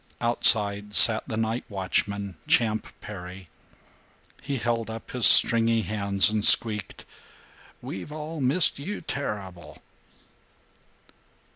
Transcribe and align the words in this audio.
Outside 0.19 0.95
sat 0.95 1.25
the 1.27 1.37
night 1.37 1.63
watchman, 1.69 2.33
Champ 2.47 2.87
Perry. 3.01 3.49
He 4.41 4.57
held 4.57 4.89
up 4.89 5.11
his 5.11 5.27
stringy 5.27 5.83
hands 5.83 6.31
and 6.31 6.43
squeaked, 6.43 7.05
"We've 7.83 8.11
all 8.11 8.41
missed 8.41 8.79
you 8.79 9.01
terrible." 9.01 9.77